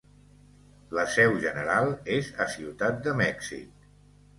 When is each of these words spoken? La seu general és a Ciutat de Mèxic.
La 0.99 1.03
seu 1.17 1.37
general 1.45 1.93
és 2.19 2.35
a 2.47 2.51
Ciutat 2.59 3.03
de 3.09 3.19
Mèxic. 3.25 3.91